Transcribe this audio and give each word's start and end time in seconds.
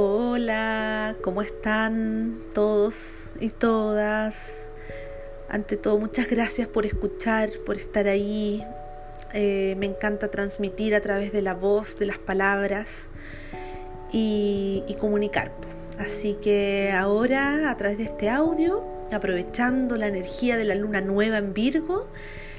Hola, 0.00 1.16
¿cómo 1.22 1.42
están 1.42 2.38
todos 2.54 3.30
y 3.40 3.48
todas? 3.48 4.68
Ante 5.48 5.76
todo, 5.76 5.98
muchas 5.98 6.30
gracias 6.30 6.68
por 6.68 6.86
escuchar, 6.86 7.50
por 7.66 7.74
estar 7.74 8.06
ahí. 8.06 8.64
Eh, 9.34 9.74
me 9.76 9.86
encanta 9.86 10.30
transmitir 10.30 10.94
a 10.94 11.00
través 11.00 11.32
de 11.32 11.42
la 11.42 11.54
voz, 11.54 11.98
de 11.98 12.06
las 12.06 12.16
palabras 12.16 13.08
y, 14.12 14.84
y 14.86 14.94
comunicar. 14.94 15.50
Así 15.98 16.34
que 16.34 16.92
ahora, 16.92 17.68
a 17.68 17.76
través 17.76 17.98
de 17.98 18.04
este 18.04 18.30
audio, 18.30 18.84
aprovechando 19.10 19.96
la 19.96 20.06
energía 20.06 20.56
de 20.56 20.64
la 20.64 20.76
luna 20.76 21.00
nueva 21.00 21.38
en 21.38 21.54
Virgo, 21.54 22.08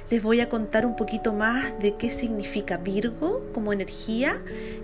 les 0.09 0.23
voy 0.23 0.41
a 0.41 0.49
contar 0.49 0.85
un 0.85 0.95
poquito 0.95 1.33
más 1.33 1.77
de 1.79 1.95
qué 1.95 2.09
significa 2.09 2.77
Virgo 2.77 3.45
como 3.54 3.73
energía, 3.73 4.37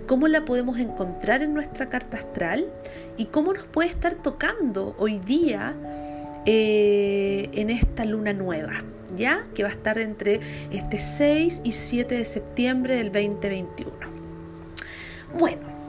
cómo 0.07 0.27
la 0.27 0.45
podemos 0.45 0.79
encontrar 0.79 1.41
en 1.41 1.53
nuestra 1.53 1.89
carta 1.89 2.17
astral 2.17 2.71
y 3.17 3.25
cómo 3.25 3.53
nos 3.53 3.66
puede 3.66 3.89
estar 3.89 4.16
tocando 4.16 4.95
hoy 4.99 5.19
día 5.19 5.75
eh, 6.45 7.49
en 7.53 7.71
esta 7.71 8.05
luna 8.05 8.33
nueva, 8.33 8.73
¿ya? 9.16 9.47
Que 9.55 9.63
va 9.63 9.69
a 9.69 9.71
estar 9.71 9.97
entre 9.97 10.41
este 10.71 10.99
6 10.99 11.61
y 11.63 11.71
7 11.71 12.16
de 12.16 12.25
septiembre 12.25 12.97
del 12.97 13.11
2021. 13.11 13.94
Bueno, 15.39 15.84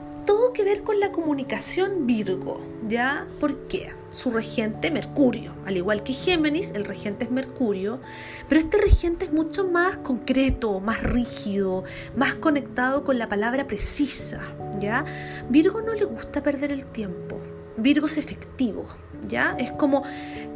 ver 0.67 0.83
con 0.83 0.99
la 0.99 1.13
comunicación 1.13 2.05
Virgo, 2.05 2.59
¿ya? 2.89 3.25
¿Por 3.39 3.69
qué? 3.69 3.93
Su 4.09 4.31
regente 4.31 4.91
Mercurio, 4.91 5.55
al 5.65 5.77
igual 5.77 6.03
que 6.03 6.11
Géminis, 6.11 6.71
el 6.71 6.83
regente 6.83 7.23
es 7.23 7.31
Mercurio, 7.31 8.01
pero 8.49 8.59
este 8.59 8.77
regente 8.77 9.23
es 9.23 9.31
mucho 9.31 9.65
más 9.65 9.97
concreto, 9.99 10.81
más 10.81 11.01
rígido, 11.03 11.85
más 12.17 12.35
conectado 12.35 13.05
con 13.05 13.17
la 13.17 13.29
palabra 13.29 13.65
precisa, 13.65 14.41
¿ya? 14.77 15.05
Virgo 15.49 15.81
no 15.81 15.93
le 15.93 16.03
gusta 16.03 16.43
perder 16.43 16.73
el 16.73 16.83
tiempo. 16.83 17.39
Virgo 17.77 18.07
es 18.07 18.17
efectivo, 18.17 18.87
¿ya? 19.25 19.55
Es 19.57 19.71
como 19.71 20.03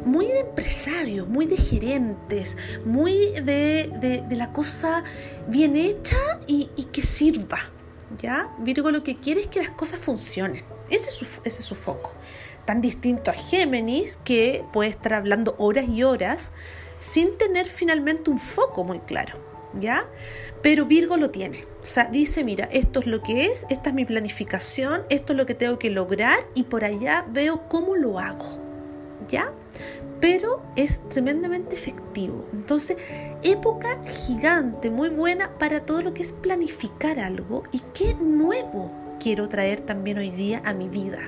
muy 0.04 0.26
de 0.26 0.40
empresarios, 0.40 1.26
muy 1.26 1.46
de 1.46 1.56
gerentes, 1.56 2.58
muy 2.84 3.14
de, 3.40 4.26
la 4.28 4.52
cosa 4.52 5.04
bien 5.48 5.74
hecha 5.74 6.18
y, 6.46 6.68
y 6.76 6.84
que 6.84 7.00
sirva, 7.00 7.60
¿ya? 8.18 8.54
Virgo 8.58 8.90
lo 8.90 9.02
que 9.02 9.16
quiere 9.16 9.40
es 9.40 9.46
que 9.46 9.60
las 9.60 9.70
cosas 9.70 10.00
funcionen. 10.00 10.64
Ese 10.90 11.08
es 11.08 11.14
su, 11.14 11.24
ese 11.44 11.60
es 11.60 11.64
su 11.64 11.74
foco. 11.74 12.14
Tan 12.64 12.80
distinto 12.80 13.30
a 13.30 13.34
Géminis, 13.34 14.18
que 14.24 14.64
puede 14.72 14.90
estar 14.90 15.14
hablando 15.14 15.54
horas 15.58 15.88
y 15.88 16.02
horas 16.02 16.52
sin 16.98 17.36
tener 17.38 17.66
finalmente 17.66 18.30
un 18.30 18.38
foco 18.38 18.84
muy 18.84 19.00
claro. 19.00 19.38
¿Ya? 19.74 20.06
Pero 20.62 20.84
Virgo 20.84 21.16
lo 21.16 21.30
tiene. 21.30 21.64
O 21.80 21.84
sea, 21.84 22.04
dice, 22.04 22.44
mira, 22.44 22.68
esto 22.70 23.00
es 23.00 23.06
lo 23.06 23.22
que 23.22 23.46
es, 23.46 23.64
esta 23.70 23.88
es 23.88 23.94
mi 23.94 24.04
planificación, 24.04 25.02
esto 25.08 25.32
es 25.32 25.38
lo 25.38 25.46
que 25.46 25.54
tengo 25.54 25.78
que 25.78 25.88
lograr 25.88 26.46
y 26.54 26.64
por 26.64 26.84
allá 26.84 27.24
veo 27.30 27.68
cómo 27.68 27.96
lo 27.96 28.18
hago. 28.18 28.71
¿Ya? 29.28 29.52
pero 30.22 30.62
es 30.76 31.00
tremendamente 31.08 31.74
efectivo. 31.74 32.46
Entonces, 32.52 32.96
época 33.42 34.00
gigante, 34.04 34.88
muy 34.88 35.08
buena 35.08 35.58
para 35.58 35.80
todo 35.80 36.00
lo 36.00 36.14
que 36.14 36.22
es 36.22 36.32
planificar 36.32 37.18
algo 37.18 37.64
y 37.72 37.80
qué 37.92 38.14
nuevo 38.14 38.92
quiero 39.18 39.48
traer 39.48 39.80
también 39.80 40.18
hoy 40.18 40.30
día 40.30 40.62
a 40.64 40.74
mi 40.74 40.88
vida. 40.88 41.18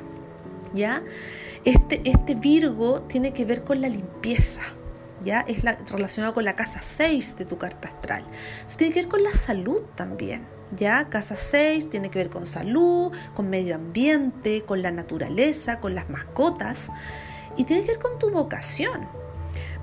¿Ya? 0.74 1.02
Este, 1.64 2.02
este 2.04 2.36
Virgo 2.36 3.02
tiene 3.02 3.32
que 3.32 3.44
ver 3.44 3.64
con 3.64 3.80
la 3.80 3.88
limpieza. 3.88 4.62
¿Ya? 5.24 5.40
Es 5.40 5.64
relacionado 5.90 6.32
con 6.32 6.44
la 6.44 6.54
casa 6.54 6.80
6 6.80 7.36
de 7.36 7.46
tu 7.46 7.58
carta 7.58 7.88
astral. 7.88 8.24
tiene 8.76 8.94
que 8.94 9.00
ver 9.00 9.08
con 9.08 9.24
la 9.24 9.34
salud 9.34 9.82
también. 9.96 10.46
¿Ya? 10.76 11.08
Casa 11.08 11.34
6 11.34 11.90
tiene 11.90 12.10
que 12.10 12.20
ver 12.20 12.30
con 12.30 12.46
salud, 12.46 13.12
con 13.34 13.50
medio 13.50 13.74
ambiente, 13.74 14.62
con 14.62 14.82
la 14.82 14.92
naturaleza, 14.92 15.80
con 15.80 15.96
las 15.96 16.08
mascotas 16.10 16.92
y 17.56 17.64
tiene 17.64 17.82
que 17.82 17.92
ver 17.92 18.00
con 18.00 18.18
tu 18.18 18.30
vocación. 18.30 19.08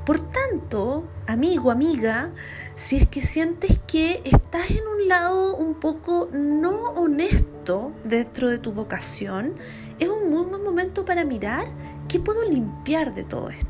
Por 0.05 0.19
tanto, 0.19 1.07
amigo, 1.27 1.69
amiga, 1.69 2.31
si 2.73 2.97
es 2.97 3.07
que 3.07 3.21
sientes 3.21 3.79
que 3.85 4.21
estás 4.25 4.71
en 4.71 4.87
un 4.87 5.07
lado 5.07 5.55
un 5.55 5.75
poco 5.75 6.27
no 6.31 6.91
honesto 6.93 7.93
dentro 8.03 8.49
de 8.49 8.57
tu 8.57 8.71
vocación, 8.71 9.53
es 9.99 10.09
un 10.09 10.31
muy 10.31 10.45
buen 10.45 10.63
momento 10.63 11.05
para 11.05 11.23
mirar 11.23 11.67
qué 12.07 12.19
puedo 12.19 12.43
limpiar 12.49 13.13
de 13.13 13.23
todo 13.23 13.49
esto. 13.49 13.67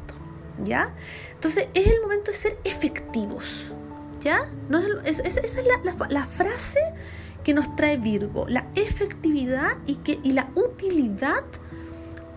¿Ya? 0.63 0.94
Entonces 1.34 1.67
es 1.73 1.88
el 1.88 2.01
momento 2.01 2.31
de 2.31 2.38
ser 2.38 2.57
efectivos. 2.63 3.73
¿Ya? 4.22 4.40
Esa 5.03 5.23
es 5.23 5.63
la, 6.09 6.25
frase 6.25 6.79
que 7.44 7.53
nos 7.53 7.75
trae 7.75 7.97
Virgo, 7.97 8.45
la 8.47 8.67
efectividad 8.75 9.78
y, 9.85 9.95
que, 9.95 10.19
y 10.23 10.34
la 10.34 10.50
utilidad 10.56 11.44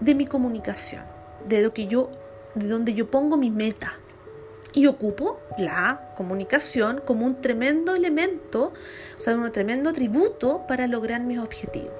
de 0.00 0.14
mi 0.14 0.26
comunicación 0.26 1.13
de 1.46 1.62
lo 1.62 1.72
que 1.72 1.86
yo, 1.86 2.10
de 2.54 2.68
donde 2.68 2.94
yo 2.94 3.10
pongo 3.10 3.36
mi 3.36 3.50
meta. 3.50 3.98
Y 4.72 4.86
ocupo 4.86 5.38
la 5.56 6.12
comunicación 6.16 7.00
como 7.04 7.26
un 7.26 7.40
tremendo 7.40 7.94
elemento, 7.94 8.72
o 9.16 9.20
sea, 9.20 9.36
un 9.36 9.52
tremendo 9.52 9.90
atributo 9.90 10.66
para 10.66 10.88
lograr 10.88 11.20
mis 11.20 11.38
objetivos. 11.38 11.92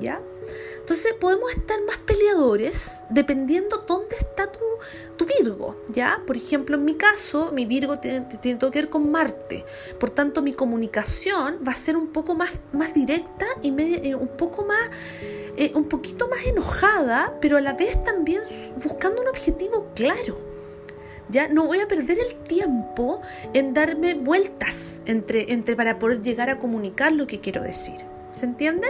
¿Ya? 0.00 0.20
Entonces 0.78 1.12
podemos 1.14 1.50
estar 1.50 1.80
más 1.84 1.98
peleadores 1.98 3.04
dependiendo 3.08 3.84
dónde 3.86 4.16
está 4.16 4.50
tu, 4.50 4.60
tu 5.16 5.26
Virgo, 5.26 5.76
¿ya? 5.88 6.22
Por 6.26 6.36
ejemplo, 6.36 6.76
en 6.76 6.84
mi 6.84 6.94
caso, 6.94 7.50
mi 7.52 7.66
Virgo 7.66 7.98
tiene, 7.98 8.26
tiene, 8.40 8.58
todo 8.58 8.70
que 8.70 8.80
ver 8.80 8.90
con 8.90 9.10
Marte. 9.10 9.64
Por 9.98 10.10
tanto, 10.10 10.42
mi 10.42 10.52
comunicación 10.52 11.60
va 11.66 11.72
a 11.72 11.76
ser 11.76 11.96
un 11.96 12.08
poco 12.08 12.34
más, 12.34 12.50
más 12.72 12.94
directa 12.94 13.46
y 13.62 13.70
un 14.14 14.28
poco 14.28 14.64
más 14.64 14.90
eh, 15.56 15.72
un 15.74 15.88
poquito 15.88 16.28
más 16.28 16.44
enojada, 16.46 17.38
pero 17.40 17.56
a 17.56 17.60
la 17.60 17.72
vez 17.72 18.02
también 18.02 18.42
buscando 18.82 19.22
un 19.22 19.28
objetivo 19.28 19.88
claro. 19.94 20.38
Ya 21.28 21.48
no 21.48 21.66
voy 21.66 21.80
a 21.80 21.88
perder 21.88 22.18
el 22.18 22.36
tiempo 22.44 23.20
en 23.52 23.74
darme 23.74 24.14
vueltas 24.14 25.00
entre, 25.06 25.52
entre 25.52 25.74
para 25.74 25.98
poder 25.98 26.22
llegar 26.22 26.50
a 26.50 26.58
comunicar 26.58 27.12
lo 27.12 27.26
que 27.26 27.40
quiero 27.40 27.62
decir. 27.62 27.96
¿Se 28.30 28.44
entiende? 28.44 28.86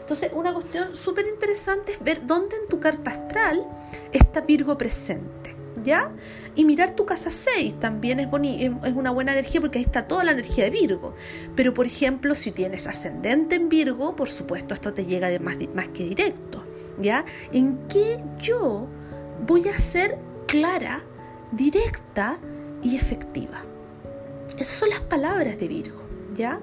Entonces, 0.00 0.32
una 0.34 0.52
cuestión 0.52 0.96
súper 0.96 1.26
interesante 1.26 1.92
es 1.92 2.02
ver 2.02 2.26
dónde 2.26 2.56
en 2.56 2.68
tu 2.68 2.80
carta 2.80 3.12
astral 3.12 3.64
está 4.12 4.40
Virgo 4.40 4.76
presente. 4.76 5.37
¿Ya? 5.82 6.10
Y 6.54 6.64
mirar 6.64 6.96
tu 6.96 7.06
casa 7.06 7.30
6 7.30 7.78
también 7.78 8.20
es, 8.20 8.28
es 8.28 8.92
una 8.94 9.10
buena 9.10 9.32
energía 9.32 9.60
porque 9.60 9.78
ahí 9.78 9.84
está 9.84 10.08
toda 10.08 10.24
la 10.24 10.32
energía 10.32 10.64
de 10.64 10.70
Virgo. 10.70 11.14
Pero, 11.54 11.72
por 11.74 11.86
ejemplo, 11.86 12.34
si 12.34 12.50
tienes 12.50 12.86
ascendente 12.86 13.56
en 13.56 13.68
Virgo, 13.68 14.16
por 14.16 14.28
supuesto, 14.28 14.74
esto 14.74 14.92
te 14.92 15.06
llega 15.06 15.28
de 15.28 15.38
más, 15.38 15.56
más 15.74 15.88
que 15.88 16.04
directo. 16.04 16.64
¿Ya? 17.00 17.24
¿En 17.52 17.78
qué 17.88 18.18
yo 18.38 18.88
voy 19.46 19.68
a 19.68 19.78
ser 19.78 20.18
clara, 20.46 21.04
directa 21.52 22.38
y 22.82 22.96
efectiva? 22.96 23.64
Esas 24.58 24.76
son 24.76 24.88
las 24.88 25.00
palabras 25.00 25.58
de 25.58 25.68
Virgo. 25.68 26.02
¿Ya? 26.34 26.60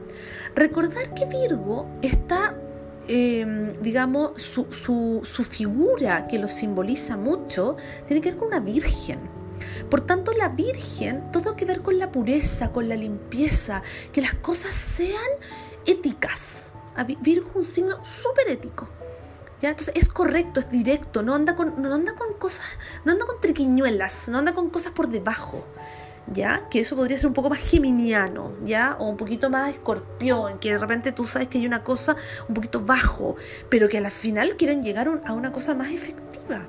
Recordar 0.55 1.13
que 1.13 1.25
Virgo 1.25 1.87
está 2.01 2.55
Em, 3.07 3.71
digamos, 3.81 4.41
su, 4.41 4.65
su, 4.71 5.43
figura 5.43 6.27
que 6.27 6.39
lo 6.39 6.47
simboliza 6.47 7.17
mucho, 7.17 7.75
tiene 8.07 8.19
que 8.19 8.31
ver 8.31 8.39
con 8.39 8.47
una 8.47 8.59
virgen. 8.59 9.19
Por 9.89 10.01
tanto, 10.01 10.33
la 10.33 10.49
Virgen, 10.49 11.31
todo 11.31 11.55
que 11.55 11.65
ver 11.65 11.81
con 11.81 11.97
la 11.99 12.11
pureza, 12.11 12.71
con 12.71 12.89
la 12.89 12.95
limpieza, 12.95 13.83
que 14.11 14.21
las 14.21 14.33
cosas 14.35 14.71
sean 14.71 15.31
éticas. 15.85 16.73
Virgo 17.21 17.49
es 17.51 17.55
un 17.55 17.65
signo 17.65 18.03
súper 18.03 18.49
ético. 18.49 18.87
¿Ya? 19.61 19.69
Entonces 19.69 19.95
es 19.95 20.09
correcto, 20.09 20.59
es 20.59 20.69
directo, 20.69 21.23
no 21.23 21.33
anda, 21.33 21.55
con, 21.55 21.81
no 21.81 21.93
anda 21.93 22.13
con 22.13 22.33
cosas, 22.33 22.77
no 23.05 23.13
anda 23.13 23.25
con 23.25 23.39
triquiñuelas, 23.39 24.27
no 24.27 24.39
anda 24.39 24.53
con 24.53 24.69
cosas 24.69 24.91
por 24.91 25.07
debajo. 25.07 25.65
¿Ya? 26.33 26.67
Que 26.69 26.79
eso 26.79 26.95
podría 26.95 27.17
ser 27.17 27.27
un 27.27 27.33
poco 27.33 27.49
más 27.49 27.59
geminiano, 27.59 28.51
¿ya? 28.63 28.97
O 28.99 29.07
un 29.07 29.17
poquito 29.17 29.49
más 29.49 29.69
escorpión, 29.69 30.59
que 30.59 30.71
de 30.71 30.77
repente 30.77 31.11
tú 31.11 31.27
sabes 31.27 31.47
que 31.47 31.57
hay 31.57 31.67
una 31.67 31.83
cosa 31.83 32.15
un 32.47 32.55
poquito 32.55 32.81
bajo, 32.81 33.35
pero 33.69 33.89
que 33.89 33.97
al 33.97 34.11
final 34.11 34.55
quieren 34.55 34.83
llegar 34.83 35.21
a 35.25 35.33
una 35.33 35.51
cosa 35.51 35.75
más 35.75 35.91
efectiva. 35.91 36.65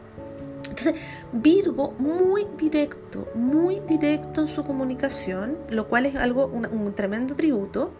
Entonces, 0.68 0.94
Virgo 1.32 1.92
muy 1.98 2.46
directo, 2.58 3.28
muy 3.34 3.80
directo 3.88 4.42
en 4.42 4.46
su 4.46 4.62
comunicación, 4.62 5.56
lo 5.70 5.88
cual 5.88 6.04
es 6.04 6.16
algo, 6.16 6.46
un, 6.48 6.94
tremendo 6.94 7.34
tributo, 7.34 7.92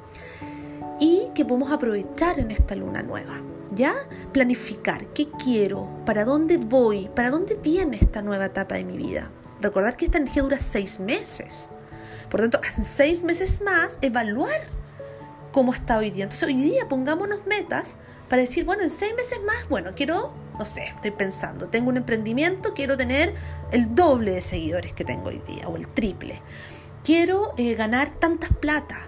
y 1.00 1.30
que 1.34 1.44
podemos 1.44 1.72
aprovechar 1.72 2.38
en 2.38 2.50
esta 2.50 2.76
luna 2.76 3.02
nueva. 3.02 3.40
¿Ya? 3.74 3.94
Planificar 4.32 5.06
qué 5.08 5.28
quiero, 5.42 5.88
para 6.04 6.24
dónde 6.24 6.58
voy, 6.58 7.08
para 7.14 7.30
dónde 7.30 7.56
viene 7.56 7.98
esta 8.00 8.22
nueva 8.22 8.46
etapa 8.46 8.76
de 8.76 8.84
mi 8.84 8.96
vida. 8.96 9.30
Recordar 9.60 9.96
que 9.96 10.06
esta 10.06 10.18
energía 10.18 10.42
dura 10.42 10.60
seis 10.60 11.00
meses. 11.00 11.70
Por 12.30 12.40
tanto, 12.40 12.60
en 12.76 12.84
seis 12.84 13.24
meses 13.24 13.62
más, 13.62 13.98
evaluar 14.02 14.60
cómo 15.52 15.72
está 15.72 15.98
hoy 15.98 16.10
día. 16.10 16.24
Entonces, 16.24 16.46
hoy 16.48 16.60
día 16.60 16.88
pongámonos 16.88 17.46
metas 17.46 17.96
para 18.28 18.42
decir, 18.42 18.64
bueno, 18.64 18.82
en 18.82 18.90
seis 18.90 19.14
meses 19.16 19.38
más, 19.46 19.68
bueno, 19.68 19.92
quiero, 19.94 20.32
no 20.58 20.64
sé, 20.64 20.92
estoy 20.94 21.12
pensando, 21.12 21.68
tengo 21.68 21.88
un 21.88 21.96
emprendimiento, 21.96 22.74
quiero 22.74 22.96
tener 22.96 23.32
el 23.70 23.94
doble 23.94 24.32
de 24.32 24.40
seguidores 24.40 24.92
que 24.92 25.04
tengo 25.04 25.28
hoy 25.28 25.40
día 25.46 25.68
o 25.68 25.76
el 25.76 25.86
triple. 25.88 26.42
Quiero 27.04 27.54
eh, 27.56 27.74
ganar 27.74 28.10
tantas 28.10 28.50
plata. 28.50 28.98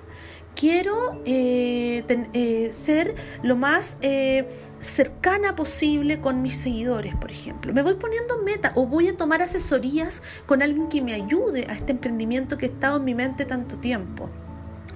Quiero 0.59 1.23
eh, 1.25 2.03
eh, 2.33 2.69
ser 2.73 3.15
lo 3.45 3.55
más 3.55 3.97
eh, 4.01 4.49
cercana 4.81 5.55
posible 5.55 6.21
con 6.21 6.43
mis 6.43 6.57
seguidores, 6.57 7.15
por 7.15 7.31
ejemplo. 7.31 7.73
Me 7.73 7.85
voy 7.85 7.95
poniendo 7.95 8.43
meta 8.43 8.73
o 8.75 8.85
voy 8.87 9.07
a 9.07 9.17
tomar 9.17 9.41
asesorías 9.41 10.21
con 10.47 10.61
alguien 10.61 10.89
que 10.89 11.01
me 11.01 11.15
ayude 11.15 11.65
a 11.69 11.75
este 11.75 11.93
emprendimiento 11.93 12.59
que 12.59 12.67
ha 12.67 12.69
estado 12.71 12.97
en 12.97 13.05
mi 13.05 13.15
mente 13.15 13.45
tanto 13.45 13.79
tiempo. 13.79 14.31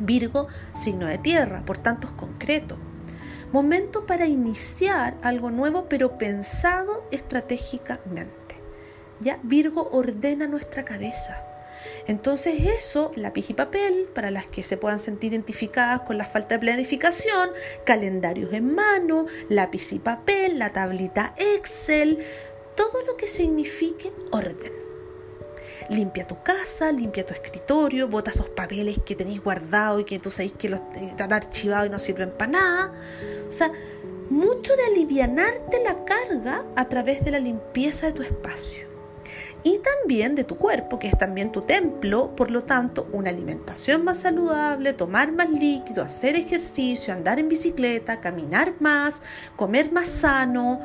Virgo, 0.01 0.49
signo 0.75 1.07
de 1.07 1.19
tierra, 1.19 1.65
por 1.65 1.79
tanto 1.79 2.09
es 2.09 2.13
concreto. 2.15 2.77
Momento 3.53 4.05
para 4.05 4.27
iniciar 4.27 5.17
algo 5.23 5.53
nuevo 5.53 5.87
pero 5.89 6.19
pensado 6.19 7.07
estratégicamente. 7.13 8.33
¿Ya? 9.21 9.39
Virgo 9.45 9.89
ordena 9.93 10.49
nuestra 10.49 10.85
cabeza 10.85 11.53
entonces 12.07 12.55
eso, 12.67 13.13
lápiz 13.17 13.51
y 13.51 13.55
papel, 13.55 14.09
para 14.15 14.31
las 14.31 14.47
que 14.47 14.63
se 14.63 14.77
puedan 14.77 14.99
sentir 14.99 15.33
identificadas 15.33 16.03
con 16.03 16.19
la 16.19 16.25
falta 16.25 16.57
de 16.57 16.61
planificación, 16.61 17.51
calendarios 17.85 18.53
en 18.53 18.75
mano, 18.75 19.27
lápiz 19.49 19.93
y 19.93 19.99
papel, 19.99 20.59
la 20.59 20.73
tablita 20.73 21.35
Excel, 21.37 22.19
todo 22.77 23.03
lo 23.07 23.17
que 23.17 23.27
signifique 23.27 24.13
orden. 24.31 24.73
Limpia 25.91 26.27
tu 26.27 26.43
casa, 26.43 26.93
limpia 26.93 27.27
tu 27.27 27.35
escritorio, 27.35 28.09
bota 28.09 28.31
esos 28.31 28.49
papeles 28.49 29.01
que 29.05 29.15
tenéis 29.15 29.43
guardados 29.43 30.01
y 30.01 30.05
que 30.05 30.19
tú 30.19 30.31
sabéis 30.31 30.55
que 30.55 30.69
los 30.69 30.81
están 30.95 31.33
archivados 31.33 31.87
y 31.87 31.91
no 31.91 31.99
sirven 31.99 32.31
para 32.31 32.53
nada. 32.53 32.93
O 33.47 33.51
sea, 33.51 33.71
mucho 34.31 34.75
de 34.77 34.85
alivianarte 34.85 35.83
la 35.83 36.05
carga 36.05 36.65
a 36.77 36.89
través 36.89 37.25
de 37.25 37.33
la 37.33 37.41
limpieza 37.41 38.07
de 38.07 38.13
tu 38.13 38.23
espacio 38.23 38.92
y 39.65 39.79
también 39.79 40.35
de 40.35 40.45
tu 40.45 40.57
cuerpo, 40.57 40.99
que 40.99 41.09
es 41.09 41.17
también 41.17 41.53
tu 41.53 41.63
templo, 41.63 42.35
por 42.35 42.51
lo 42.51 42.65
tanto, 42.65 43.09
una 43.13 43.31
alimentación 43.31 44.05
más 44.05 44.21
saludable, 44.21 44.93
tomar 44.93 45.31
más 45.33 45.51
líquido, 45.51 46.03
hacer 46.03 46.35
ejercicio, 46.35 47.15
andar 47.15 47.39
en 47.39 47.49
bicicleta, 47.49 48.21
caminar 48.21 48.75
más, 48.81 49.23
comer 49.57 49.93
más 49.93 50.09
sano, 50.09 50.81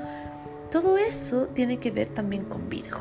todo 0.70 0.98
eso 0.98 1.48
tiene 1.48 1.78
que 1.78 1.92
ver 1.92 2.10
también 2.10 2.44
con 2.46 2.70
Virgo. 2.70 3.00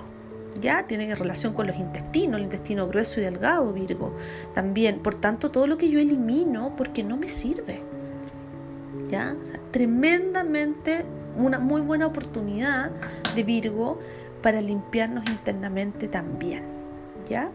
¿Ya? 0.60 0.86
Tiene 0.86 1.14
relación 1.14 1.52
con 1.52 1.66
los 1.66 1.76
intestinos, 1.76 2.36
el 2.36 2.44
intestino 2.44 2.88
grueso 2.88 3.20
y 3.20 3.24
delgado, 3.24 3.72
Virgo. 3.74 4.16
También, 4.54 5.00
por 5.00 5.14
tanto, 5.14 5.50
todo 5.50 5.66
lo 5.66 5.76
que 5.76 5.90
yo 5.90 5.98
elimino 5.98 6.74
porque 6.76 7.04
no 7.04 7.16
me 7.16 7.28
sirve. 7.28 7.82
¿Ya? 9.08 9.36
tremendamente 9.70 11.04
una 11.36 11.58
muy 11.60 11.80
buena 11.80 12.06
oportunidad 12.06 12.90
de 13.34 13.42
Virgo 13.42 14.00
para 14.46 14.60
limpiarnos 14.60 15.28
internamente 15.28 16.06
también. 16.06 16.62
¿Ya? 17.28 17.50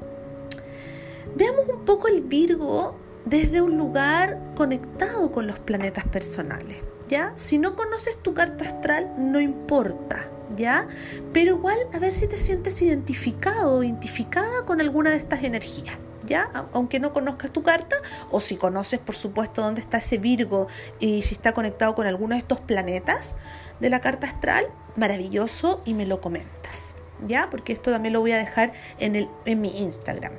Veamos 1.38 1.70
un 1.70 1.86
poco 1.86 2.10
el 2.10 2.20
Virgo 2.20 2.98
desde 3.24 3.62
un 3.62 3.78
lugar 3.78 4.38
conectado 4.58 5.32
con 5.32 5.48
los 5.48 5.58
planetas 5.58 6.06
personales. 6.10 6.80
¿Ya? 7.08 7.32
Si 7.38 7.58
no 7.58 7.78
conoces 7.78 8.18
tu 8.18 8.34
carta 8.34 8.66
astral, 8.66 9.14
no 9.18 9.40
importa, 9.40 10.30
¿ya? 10.58 10.90
Pero 11.32 11.56
igual 11.56 11.78
a 11.94 12.00
ver 12.00 12.12
si 12.12 12.28
te 12.28 12.38
sientes 12.38 12.82
identificado 12.82 13.78
o 13.78 13.84
identificada 13.84 14.66
con 14.66 14.82
alguna 14.82 15.12
de 15.12 15.16
estas 15.16 15.46
energías. 15.46 15.98
Aunque 16.36 17.00
no 17.00 17.14
conozcas 17.14 17.52
tu 17.52 17.64
carta, 17.64 17.96
o 18.30 18.40
si 18.40 18.58
conoces, 18.58 19.00
por 19.00 19.16
supuesto, 19.16 19.62
dónde 19.62 19.82
está 19.82 19.98
ese 19.98 20.18
Virgo 20.18 20.68
y 21.00 21.22
si 21.24 21.36
está 21.36 21.54
conectado 21.54 21.96
con 21.96 22.08
alguno 22.08 22.36
de 22.36 22.40
estos 22.40 22.60
planetas 22.60 23.36
de 23.80 23.90
la 23.90 24.02
carta 24.02 24.28
astral, 24.28 24.68
maravilloso 24.96 25.82
y 25.86 25.94
me 25.94 26.06
lo 26.06 26.22
comentas, 26.22 26.96
¿ya? 27.28 27.50
Porque 27.50 27.74
esto 27.74 27.92
también 27.92 28.14
lo 28.14 28.22
voy 28.22 28.32
a 28.32 28.38
dejar 28.38 28.74
en, 29.00 29.16
el, 29.16 29.30
en 29.46 29.62
mi 29.62 29.78
Instagram. 29.80 30.34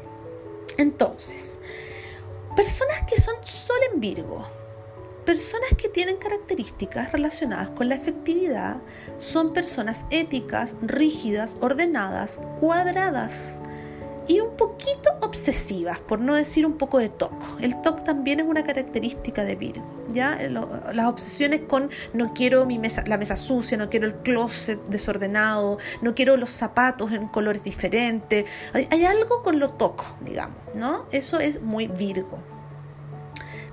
Entonces, 0.79 1.59
personas 2.57 3.03
que 3.09 3.21
son 3.21 3.35
Sol 3.45 3.79
en 3.93 4.01
Virgo, 4.01 4.47
personas 5.25 5.71
que 5.77 5.89
tienen 5.89 6.17
características 6.17 7.13
relacionadas 7.13 7.71
con 7.71 7.89
la 7.89 7.95
efectividad, 7.95 8.77
son 9.19 9.53
personas 9.53 10.05
éticas, 10.11 10.75
rígidas, 10.83 11.57
ordenadas, 11.61 12.41
cuadradas 12.61 13.61
y 14.29 14.41
un 14.41 14.57
obsesivas, 15.33 15.99
por 15.99 16.21
no 16.21 16.35
decir 16.35 16.67
un 16.67 16.75
poco 16.75 16.99
de 16.99 17.09
TOC. 17.09 17.33
El 17.63 17.81
TOC 17.81 18.05
también 18.05 18.41
es 18.41 18.47
una 18.47 18.65
característica 18.65 19.45
de 19.45 19.57
Virgo, 19.57 20.05
¿ya? 20.09 20.39
las 20.47 21.07
obsesiones 21.07 21.61
con 21.61 21.89
no 22.13 22.35
quiero 22.35 22.67
mi 22.67 22.79
mesa, 22.79 23.03
la 23.07 23.17
mesa 23.17 23.39
sucia, 23.39 23.79
no 23.79 23.89
quiero 23.89 24.07
el 24.07 24.17
closet 24.17 24.79
desordenado, 24.89 25.79
no 26.03 26.15
quiero 26.15 26.37
los 26.37 26.51
zapatos 26.51 27.13
en 27.13 27.29
colores 27.29 27.65
diferentes. 27.65 28.45
Hay, 28.75 29.05
algo 29.07 29.43
con 29.43 29.59
lo 29.59 29.71
TOC, 29.71 30.21
digamos, 30.21 30.59
¿no? 30.75 31.07
Eso 31.13 31.41
es 31.41 31.63
muy 31.63 31.87
Virgo. 31.87 32.39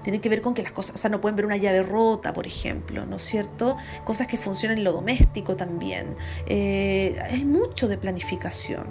Tiene 0.02 0.22
que 0.22 0.30
ver 0.30 0.42
con 0.42 0.54
que 0.54 0.64
las 0.64 0.72
cosas, 0.72 0.96
o 0.96 0.98
sea, 0.98 1.10
no 1.10 1.20
pueden 1.20 1.36
ver 1.36 1.46
una 1.46 1.58
llave 1.58 1.84
rota, 1.84 2.34
por 2.34 2.48
ejemplo, 2.48 3.06
¿no 3.06 3.18
es 3.18 3.24
cierto? 3.24 3.76
Cosas 4.06 4.28
que 4.28 4.38
funcionan 4.38 4.78
en 4.78 4.86
lo 4.86 4.94
doméstico 4.94 5.58
también. 5.58 6.16
Eh, 6.48 7.20
hay 7.30 7.44
mucho 7.44 7.90
de 7.90 7.98
planificación 7.98 8.88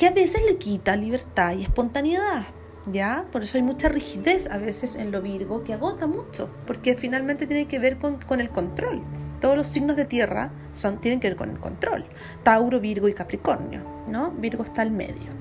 que 0.00 0.06
a 0.06 0.12
veces 0.12 0.40
le 0.46 0.56
quita 0.56 0.96
libertad 0.96 1.52
y 1.52 1.62
espontaneidad. 1.62 2.46
¿Ya? 2.90 3.26
Por 3.30 3.42
eso 3.42 3.58
hay 3.58 3.62
mucha 3.62 3.90
rigidez 3.90 4.50
a 4.50 4.56
veces 4.56 4.96
en 4.96 5.12
lo 5.12 5.20
Virgo 5.20 5.62
que 5.62 5.74
agota 5.74 6.06
mucho, 6.06 6.48
porque 6.66 6.96
finalmente 6.96 7.46
tiene 7.46 7.68
que 7.68 7.78
ver 7.78 7.98
con, 7.98 8.18
el 8.40 8.48
control. 8.48 9.02
Todos 9.42 9.58
los 9.58 9.66
signos 9.66 9.96
de 9.96 10.06
tierra 10.06 10.52
son, 10.72 11.02
tienen 11.02 11.20
que 11.20 11.28
ver 11.28 11.36
con 11.36 11.50
el 11.50 11.58
control. 11.58 12.06
Tauro, 12.42 12.80
Virgo 12.80 13.08
y 13.08 13.12
Capricornio, 13.12 13.82
¿no? 14.08 14.30
Virgo 14.30 14.64
está 14.64 14.80
al 14.80 14.90
medio. 14.90 15.34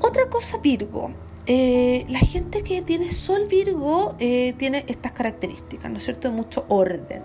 Otra 0.00 0.28
cosa 0.28 0.58
Virgo, 0.58 1.12
eh, 1.46 2.06
la 2.08 2.18
gente 2.18 2.64
que 2.64 2.82
tiene 2.82 3.12
Sol 3.12 3.46
Virgo 3.46 4.16
eh, 4.18 4.52
tiene 4.58 4.84
estas 4.88 5.12
características, 5.12 5.88
¿no 5.88 5.98
es 5.98 6.02
cierto? 6.02 6.28
De 6.28 6.34
mucho 6.34 6.64
orden, 6.66 7.22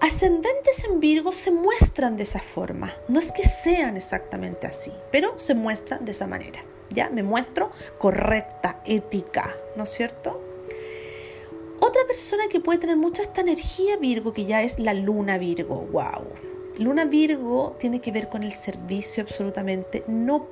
Ascendentes 0.00 0.84
en 0.84 1.00
Virgo 1.00 1.32
se 1.32 1.50
muestran 1.50 2.16
de 2.16 2.24
esa 2.24 2.40
forma. 2.40 2.94
No 3.08 3.18
es 3.18 3.32
que 3.32 3.44
sean 3.44 3.96
exactamente 3.96 4.66
así, 4.66 4.92
pero 5.10 5.38
se 5.38 5.54
muestran 5.54 6.04
de 6.04 6.12
esa 6.12 6.26
manera. 6.26 6.62
Ya 6.90 7.10
me 7.10 7.22
muestro 7.22 7.70
correcta, 7.98 8.82
ética, 8.84 9.54
¿no 9.76 9.84
es 9.84 9.90
cierto? 9.90 10.40
Otra 11.80 12.02
persona 12.06 12.44
que 12.50 12.60
puede 12.60 12.78
tener 12.78 12.96
mucha 12.96 13.22
esta 13.22 13.40
energía 13.40 13.96
Virgo, 13.96 14.32
que 14.32 14.46
ya 14.46 14.62
es 14.62 14.78
la 14.78 14.94
luna 14.94 15.38
Virgo, 15.38 15.86
wow. 15.92 16.26
Luna 16.78 17.04
Virgo 17.04 17.76
tiene 17.78 18.00
que 18.00 18.10
ver 18.10 18.28
con 18.28 18.42
el 18.42 18.52
servicio 18.52 19.22
absolutamente. 19.22 20.04
No 20.06 20.48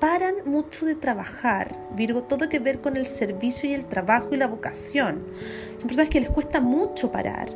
paran 0.00 0.36
mucho 0.44 0.86
de 0.86 0.94
trabajar. 0.94 1.88
Virgo, 1.94 2.24
todo 2.24 2.48
que 2.48 2.58
ver 2.58 2.80
con 2.80 2.96
el 2.96 3.06
servicio 3.06 3.68
y 3.68 3.74
el 3.74 3.86
trabajo 3.86 4.28
y 4.32 4.36
la 4.36 4.46
vocación. 4.46 5.24
Son 5.78 5.86
personas 5.86 6.08
que 6.08 6.20
les 6.20 6.30
cuesta 6.30 6.60
mucho 6.60 7.10
parar. 7.10 7.48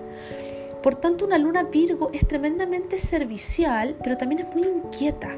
Por 0.82 0.94
tanto, 0.94 1.24
una 1.24 1.38
luna 1.38 1.64
Virgo 1.64 2.10
es 2.12 2.26
tremendamente 2.26 2.98
servicial, 2.98 3.96
pero 4.02 4.16
también 4.16 4.46
es 4.46 4.54
muy 4.54 4.66
inquieta, 4.66 5.36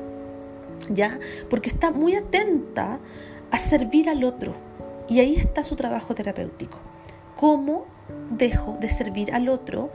¿ya? 0.89 1.19
Porque 1.49 1.71
está 1.71 1.91
muy 1.91 2.15
atenta 2.15 3.01
a 3.51 3.59
servir 3.59 4.09
al 4.09 4.25
otro. 4.25 4.55
Y 5.09 5.21
ahí 5.21 5.37
está 5.37 5.65
su 5.65 5.77
trabajo 5.77 6.15
terapéutico. 6.15 6.79
¿Cómo 7.37 7.87
dejo 8.31 8.77
de 8.81 8.89
servir 8.89 9.33
al 9.33 9.49
otro 9.49 9.91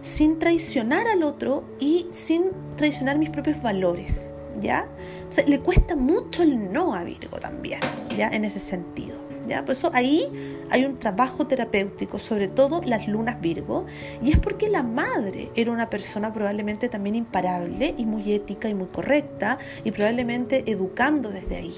sin 0.00 0.38
traicionar 0.38 1.06
al 1.06 1.22
otro 1.22 1.64
y 1.78 2.06
sin 2.10 2.50
traicionar 2.76 3.18
mis 3.18 3.30
propios 3.30 3.62
valores? 3.62 4.34
¿Ya? 4.60 4.88
O 5.28 5.32
sea, 5.32 5.44
le 5.46 5.60
cuesta 5.60 5.94
mucho 5.94 6.42
el 6.42 6.72
no 6.72 6.94
a 6.94 7.04
Virgo 7.04 7.38
también, 7.38 7.80
¿ya? 8.16 8.28
En 8.28 8.44
ese 8.44 8.60
sentido. 8.60 9.29
Por 9.58 9.72
eso 9.72 9.90
ahí 9.92 10.22
hay 10.70 10.84
un 10.84 10.96
trabajo 10.96 11.46
terapéutico, 11.46 12.18
sobre 12.18 12.48
todo 12.48 12.80
las 12.82 13.08
lunas 13.08 13.40
Virgo, 13.40 13.86
y 14.22 14.30
es 14.30 14.38
porque 14.38 14.68
la 14.68 14.82
madre 14.82 15.50
era 15.54 15.72
una 15.72 15.90
persona 15.90 16.32
probablemente 16.32 16.88
también 16.88 17.16
imparable 17.16 17.94
y 17.96 18.06
muy 18.06 18.32
ética 18.32 18.68
y 18.68 18.74
muy 18.74 18.86
correcta, 18.86 19.58
y 19.84 19.90
probablemente 19.90 20.64
educando 20.66 21.30
desde 21.30 21.56
ahí, 21.56 21.74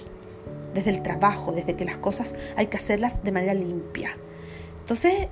desde 0.75 0.91
el 0.91 1.03
trabajo, 1.03 1.53
desde 1.53 1.75
que 1.75 1.85
las 1.85 1.99
cosas 1.99 2.37
hay 2.57 2.67
que 2.67 2.77
hacerlas 2.77 3.25
de 3.25 3.33
manera 3.33 3.55
limpia. 3.55 4.11
Entonces, 4.81 5.29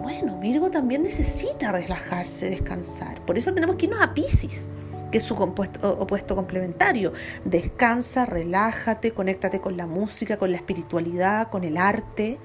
bueno, 0.00 0.38
Virgo 0.40 0.70
también 0.70 1.02
necesita 1.02 1.70
relajarse, 1.70 2.50
descansar. 2.50 3.24
Por 3.24 3.38
eso 3.38 3.54
tenemos 3.54 3.76
que 3.76 3.86
irnos 3.86 4.00
a 4.00 4.14
Pisces 4.14 4.68
que 5.12 5.18
es 5.18 5.24
su 5.24 5.34
opuesto 5.34 6.34
complementario. 6.34 7.12
Descansa, 7.44 8.26
relájate, 8.26 9.12
conéctate 9.12 9.60
con 9.60 9.76
la 9.76 9.86
música, 9.86 10.36
con 10.38 10.50
la 10.50 10.56
espiritualidad, 10.56 11.50
con 11.50 11.62
el 11.62 11.76
arte 11.76 12.40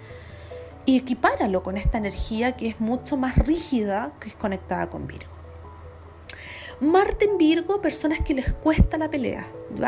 y 0.86 0.98
equipáralo 0.98 1.64
con 1.64 1.78
esta 1.78 1.98
energía 1.98 2.52
que 2.56 2.68
es 2.68 2.80
mucho 2.80 3.18
más 3.18 3.38
rígida 3.38 4.14
que 4.20 4.30
es 4.30 4.36
conectada 4.36 4.90
con 4.90 5.08
Virgo. 5.08 5.32
Marte 6.80 7.26
en 7.26 7.40
Virgo, 7.40 7.82
personas 7.82 8.20
que 8.20 8.36
les 8.36 8.54
cuesta 8.54 9.00
la 9.00 9.10
pelea. 9.10 9.48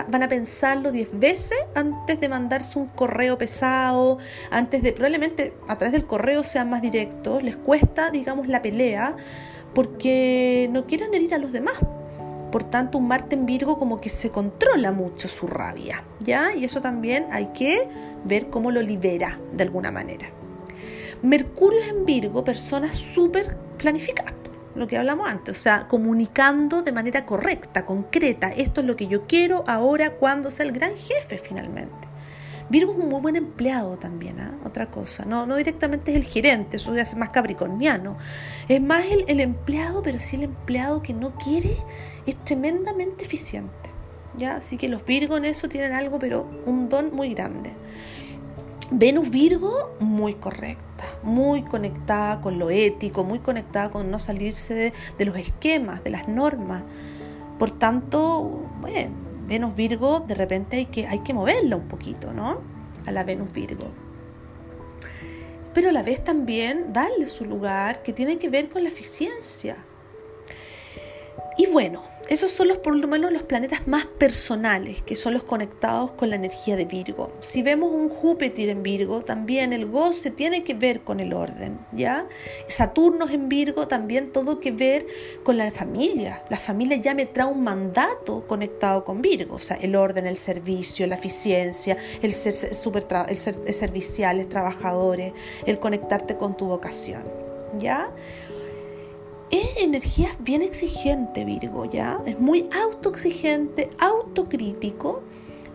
Van 0.09 0.23
a 0.23 0.27
pensarlo 0.27 0.91
diez 0.91 1.17
veces 1.17 1.59
antes 1.75 2.19
de 2.19 2.27
mandarse 2.27 2.79
un 2.79 2.87
correo 2.87 3.37
pesado, 3.37 4.17
antes 4.49 4.81
de 4.81 4.91
probablemente 4.91 5.53
a 5.67 5.77
través 5.77 5.93
del 5.93 6.07
correo 6.07 6.41
sean 6.41 6.69
más 6.69 6.81
directos. 6.81 7.43
Les 7.43 7.55
cuesta, 7.55 8.09
digamos, 8.09 8.47
la 8.47 8.63
pelea 8.63 9.15
porque 9.75 10.67
no 10.71 10.87
quieren 10.87 11.13
herir 11.13 11.35
a 11.35 11.37
los 11.37 11.51
demás. 11.51 11.75
Por 12.51 12.63
tanto, 12.63 12.97
un 12.97 13.07
Marte 13.07 13.35
en 13.35 13.45
Virgo 13.45 13.77
como 13.77 14.01
que 14.01 14.09
se 14.09 14.31
controla 14.31 14.91
mucho 14.91 15.27
su 15.27 15.47
rabia, 15.47 16.03
¿ya? 16.19 16.55
Y 16.55 16.65
eso 16.65 16.81
también 16.81 17.27
hay 17.31 17.47
que 17.47 17.87
ver 18.25 18.49
cómo 18.49 18.71
lo 18.71 18.81
libera 18.81 19.39
de 19.53 19.63
alguna 19.63 19.91
manera. 19.91 20.27
Mercurio 21.21 21.79
es 21.79 21.89
en 21.89 22.05
Virgo, 22.05 22.43
personas 22.43 22.95
súper 22.95 23.57
planificadas, 23.77 24.33
lo 24.75 24.87
que 24.87 24.97
hablamos 24.97 25.29
antes, 25.29 25.57
o 25.57 25.61
sea, 25.61 25.87
comunicando 25.87 26.81
de 26.81 26.91
manera 26.91 27.25
correcta, 27.25 27.85
concreta, 27.85 28.49
esto 28.49 28.81
es 28.81 28.87
lo 28.87 28.95
que 28.95 29.07
yo 29.07 29.27
quiero 29.27 29.63
ahora 29.67 30.15
cuando 30.15 30.49
sea 30.49 30.65
el 30.65 30.71
gran 30.71 30.95
jefe 30.95 31.37
finalmente. 31.37 32.08
Virgo 32.69 32.91
es 32.91 32.99
un 32.99 33.09
muy 33.09 33.19
buen 33.19 33.35
empleado 33.35 33.97
también, 33.97 34.39
¿ah? 34.39 34.57
otra 34.63 34.91
cosa. 34.91 35.25
No, 35.25 35.45
no 35.45 35.55
directamente 35.55 36.11
es 36.11 36.17
el 36.17 36.23
gerente, 36.23 36.77
eso 36.77 36.95
es 36.95 37.15
más 37.15 37.29
capricorniano. 37.29 38.17
Es 38.67 38.81
más 38.81 39.05
el, 39.05 39.25
el 39.27 39.39
empleado, 39.39 40.03
pero 40.03 40.19
sí 40.19 40.35
el 40.35 40.43
empleado 40.43 41.01
que 41.01 41.13
no 41.13 41.35
quiere 41.35 41.75
es 42.25 42.43
tremendamente 42.45 43.25
eficiente. 43.25 43.89
¿ya? 44.37 44.55
Así 44.57 44.77
que 44.77 44.87
los 44.87 45.03
Virgos 45.05 45.39
en 45.39 45.45
eso 45.45 45.67
tienen 45.67 45.93
algo, 45.93 46.19
pero 46.19 46.47
un 46.65 46.89
don 46.89 47.13
muy 47.15 47.33
grande. 47.33 47.73
Venus 48.91 49.29
Virgo, 49.29 49.95
muy 49.99 50.33
correcta, 50.33 51.05
muy 51.21 51.63
conectada 51.63 52.41
con 52.41 52.57
lo 52.57 52.71
ético, 52.71 53.23
muy 53.23 53.39
conectada 53.39 53.91
con 53.91 54.09
no 54.09 54.17
salirse 54.17 54.73
de, 54.73 54.93
de 55.17 55.25
los 55.25 55.37
esquemas, 55.37 56.03
de 56.03 56.09
las 56.09 56.27
normas. 56.27 56.83
Por 57.59 57.71
tanto, 57.71 58.41
bueno, 58.81 59.28
Venus 59.49 59.75
Virgo, 59.75 60.19
de 60.19 60.35
repente 60.35 60.77
hay 60.77 60.85
que, 60.85 61.07
hay 61.07 61.19
que 61.19 61.33
moverla 61.33 61.75
un 61.75 61.87
poquito, 61.87 62.31
¿no? 62.31 62.61
A 63.07 63.11
la 63.11 63.23
Venus 63.23 63.51
Virgo. 63.51 63.87
Pero 65.73 65.89
a 65.89 65.91
la 65.91 66.03
vez 66.03 66.23
también 66.23 66.93
darle 66.93 67.25
su 67.25 67.45
lugar 67.45 68.03
que 68.03 68.13
tiene 68.13 68.37
que 68.37 68.47
ver 68.47 68.69
con 68.69 68.83
la 68.83 68.89
eficiencia. 68.89 69.75
Y 71.57 71.65
bueno, 71.65 72.03
esos 72.29 72.51
son 72.51 72.67
los, 72.67 72.77
por 72.77 72.95
lo 72.95 73.07
menos 73.07 73.33
los 73.33 73.41
planetas 73.41 73.87
más 73.87 74.05
personales, 74.05 75.01
que 75.01 75.15
son 75.15 75.33
los 75.33 75.43
conectados 75.43 76.11
con 76.11 76.29
la 76.29 76.35
energía 76.35 76.75
de 76.75 76.85
Virgo. 76.85 77.31
Si 77.39 77.63
vemos 77.63 77.91
un 77.91 78.09
Júpiter 78.09 78.69
en 78.69 78.83
Virgo, 78.83 79.21
también 79.21 79.73
el 79.73 79.87
goce 79.87 80.29
tiene 80.29 80.63
que 80.63 80.75
ver 80.75 81.01
con 81.01 81.19
el 81.19 81.33
orden, 81.33 81.79
¿ya? 81.91 82.27
Saturno 82.67 83.27
en 83.27 83.49
Virgo, 83.49 83.87
también 83.87 84.31
todo 84.31 84.59
que 84.59 84.71
ver 84.71 85.07
con 85.43 85.57
la 85.57 85.71
familia. 85.71 86.43
La 86.49 86.57
familia 86.57 86.97
ya 86.97 87.15
me 87.15 87.25
trae 87.25 87.47
un 87.47 87.63
mandato 87.63 88.45
conectado 88.45 89.03
con 89.03 89.23
Virgo, 89.23 89.55
o 89.55 89.59
sea, 89.59 89.77
el 89.77 89.95
orden, 89.95 90.27
el 90.27 90.37
servicio, 90.37 91.07
la 91.07 91.15
eficiencia, 91.15 91.97
el 92.21 92.35
ser, 92.35 92.53
super 92.75 93.07
el 93.27 93.37
ser 93.37 93.73
serviciales, 93.73 94.47
trabajadores, 94.49 95.33
el 95.65 95.79
conectarte 95.79 96.37
con 96.37 96.55
tu 96.55 96.67
vocación, 96.67 97.23
¿ya? 97.79 98.11
Es 99.51 99.77
energía 99.77 100.29
bien 100.39 100.61
exigente, 100.61 101.45
Virgo, 101.45 101.85
¿ya? 101.85 102.19
Es 102.25 102.39
muy 102.39 102.69
autoexigente, 102.71 103.89
autocrítico, 103.99 105.23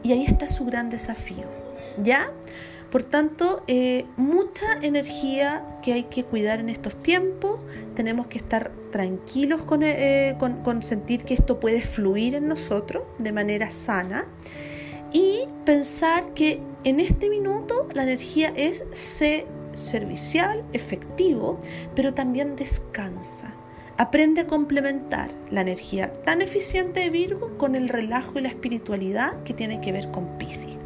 y 0.03 0.13
ahí 0.13 0.25
está 0.25 0.49
su 0.49 0.65
gran 0.65 0.91
desafío, 0.91 1.47
¿ya? 1.99 2.33
Por 2.91 3.03
tanto, 3.03 3.65
eh, 3.67 4.05
mucha 4.17 4.75
energía 4.83 5.67
que 5.83 5.95
hay 5.95 6.05
que 6.05 6.23
cuidar 6.23 6.61
en 6.61 6.69
estos 6.69 6.95
tiempos. 7.03 7.59
Tenemos 7.97 8.29
que 8.29 8.39
estar 8.39 8.71
tranquilos 8.93 9.63
eh, 9.81 10.37
con, 10.39 10.63
con 10.63 10.81
sentir 10.83 11.25
que 11.25 11.35
esto 11.35 11.59
puede 11.59 11.83
fluir 11.83 12.37
en 12.37 12.47
nosotros 12.47 13.03
de 13.19 13.33
manera 13.33 13.69
sana 13.71 14.29
y 15.13 15.49
pensar 15.65 16.35
que 16.35 16.61
en 16.85 17.01
este 17.01 17.29
minuto 17.29 17.89
la 17.95 18.05
energía 18.05 18.53
es 18.55 18.85
servicial, 19.73 20.65
efectivo, 20.73 21.59
pero 21.97 22.15
también 22.15 22.55
descansa. 22.55 23.55
Aprende 23.97 24.41
a 24.41 24.47
complementar 24.49 25.31
la 25.51 25.61
energía 25.61 26.13
tan 26.13 26.43
eficiente 26.43 27.01
de 27.01 27.11
Virgo 27.11 27.57
con 27.59 27.77
el 27.77 27.89
relajo 27.89 28.39
y 28.39 28.43
la 28.43 28.49
espiritualidad 28.49 29.41
que 29.45 29.55
tiene 29.55 29.81
que 29.81 29.93
ver 29.93 30.11
con 30.11 30.37
Pisces. 30.37 30.77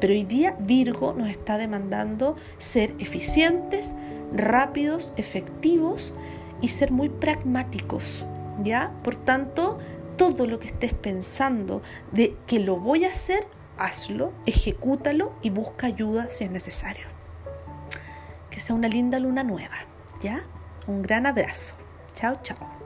Pero 0.00 0.14
hoy 0.14 0.24
día 0.24 0.56
Virgo 0.58 1.12
nos 1.12 1.28
está 1.28 1.58
demandando 1.58 2.36
ser 2.56 2.94
eficientes, 2.98 3.94
rápidos, 4.32 5.12
efectivos 5.18 6.14
y 6.62 6.68
ser 6.68 6.92
muy 6.92 7.10
pragmáticos, 7.10 8.24
¿ya? 8.62 8.90
Por 9.04 9.16
tanto, 9.16 9.78
todo 10.16 10.46
lo 10.46 10.58
que 10.58 10.68
estés 10.68 10.94
pensando 10.94 11.82
de 12.12 12.36
que 12.46 12.58
lo 12.58 12.76
voy 12.80 13.04
a 13.04 13.10
hacer, 13.10 13.46
hazlo, 13.76 14.32
ejecútalo 14.46 15.34
y 15.42 15.50
busca 15.50 15.88
ayuda 15.88 16.30
si 16.30 16.44
es 16.44 16.50
necesario. 16.50 17.06
Que 18.50 18.60
sea 18.60 18.74
una 18.74 18.88
linda 18.88 19.18
luna 19.18 19.44
nueva, 19.44 19.76
¿ya? 20.22 20.40
Un 20.86 21.02
gran 21.02 21.26
abrazo. 21.26 21.76
Chao, 22.16 22.34
chao. 22.42 22.85